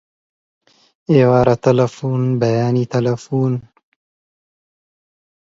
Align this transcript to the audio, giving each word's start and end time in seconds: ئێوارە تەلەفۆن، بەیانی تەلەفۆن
ئێوارە 1.13 1.55
تەلەفۆن، 1.63 2.23
بەیانی 2.41 2.89
تەلەفۆن 2.93 3.53